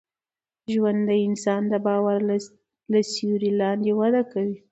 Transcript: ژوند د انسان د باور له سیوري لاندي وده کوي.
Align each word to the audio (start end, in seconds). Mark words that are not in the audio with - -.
ژوند 0.73 0.99
د 1.09 1.11
انسان 1.27 1.61
د 1.71 1.73
باور 1.85 2.19
له 2.91 2.99
سیوري 3.11 3.51
لاندي 3.59 3.91
وده 3.99 4.21
کوي. 4.31 4.57